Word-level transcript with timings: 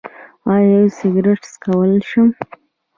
ایا 0.53 0.81
زه 0.91 0.93
سګرټ 0.97 1.41
څکولی 1.53 1.99
شم؟ 2.09 2.27